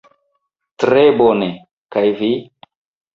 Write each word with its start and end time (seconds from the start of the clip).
Tre 0.83 1.03
bone; 1.19 1.49
kaj 1.97 2.03
vi? 2.23 2.31